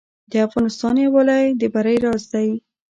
د 0.31 0.33
افغانستان 0.47 0.95
یووالی 0.97 1.45
د 1.59 1.63
بری 1.73 1.97
راز 2.05 2.23
دی 2.31 2.47